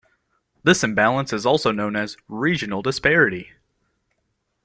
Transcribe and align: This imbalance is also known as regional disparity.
This 0.63 0.83
imbalance 0.83 1.31
is 1.31 1.45
also 1.45 1.71
known 1.71 1.95
as 1.95 2.17
regional 2.27 2.81
disparity. 2.81 3.51